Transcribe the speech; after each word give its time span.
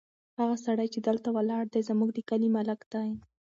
هغه 0.39 0.55
سړی 0.65 0.87
چې 0.93 0.99
دلته 1.07 1.29
ولاړ 1.31 1.63
دی، 1.73 1.81
زموږ 1.89 2.09
د 2.13 2.19
کلي 2.29 2.49
ملک 2.57 2.79
دی. 2.93 3.09